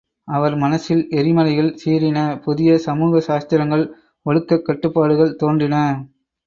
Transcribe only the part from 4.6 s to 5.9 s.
கட்டுப்பாடுகள் தோன்றின.